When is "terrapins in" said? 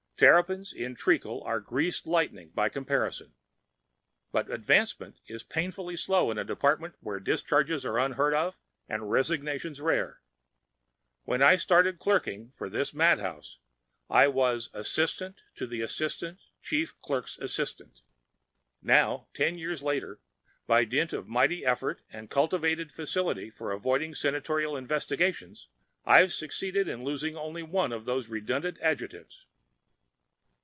0.17-0.93